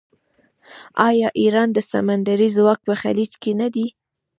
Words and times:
آیا 1.07 1.27
د 1.33 1.37
ایران 1.41 1.69
سمندري 1.91 2.49
ځواک 2.57 2.79
په 2.87 2.93
خلیج 3.01 3.31
کې 3.41 3.51
نه 3.61 3.67
دی؟ 3.73 3.87